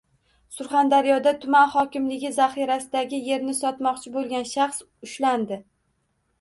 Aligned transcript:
Surxondaryoda 0.53 1.33
tuman 1.43 1.69
hokimligi 1.73 2.33
zaxirasidagi 2.39 3.21
yerni 3.29 3.55
sotmoqchi 3.61 4.17
bo‘lgan 4.19 4.51
shaxs 4.57 4.85
ushlandi 5.11 5.65